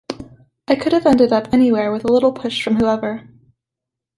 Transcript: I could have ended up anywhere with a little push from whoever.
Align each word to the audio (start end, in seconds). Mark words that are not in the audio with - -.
I 0.67 0.75
could 0.75 0.93
have 0.93 1.05
ended 1.05 1.31
up 1.31 1.53
anywhere 1.53 1.91
with 1.91 2.05
a 2.05 2.11
little 2.11 2.31
push 2.33 2.63
from 2.63 2.77
whoever. 2.77 3.29